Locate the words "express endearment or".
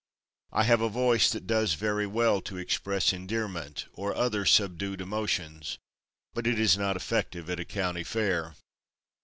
2.57-4.15